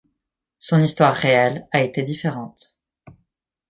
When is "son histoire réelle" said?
0.57-1.67